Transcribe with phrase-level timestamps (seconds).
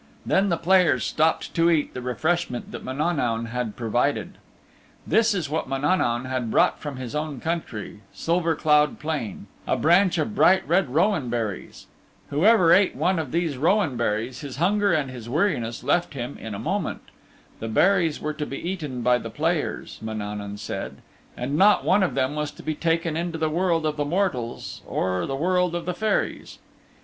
[0.25, 4.39] Then the players stopped to eat the refreshment that Mananaun had provided.
[5.05, 10.17] This is what Mananaun had brought from his own country, Silver Cloud Plain: a branch
[10.17, 11.85] of bright red rowan berries.
[12.31, 16.55] Whoever ate one of these rowan berries his hunger and his weariness left him in
[16.55, 17.01] a moment.
[17.59, 20.97] The berries were to be eaten by the players, Mananaun said,
[21.37, 24.81] and not one of them was to be taken into the world of the mortals
[24.87, 26.57] or the world of the Fairies.